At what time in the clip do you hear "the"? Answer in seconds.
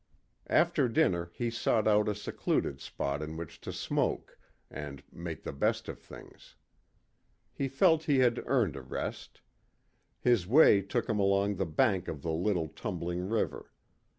5.43-5.53, 11.57-11.67, 12.23-12.33